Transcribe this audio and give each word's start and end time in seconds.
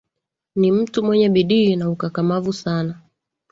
Ni 0.55 0.71
mtu 0.71 1.03
mwenye 1.03 1.29
bidii 1.29 1.75
na 1.75 1.89
ukakamavu 1.89 2.53
sana 2.53 3.01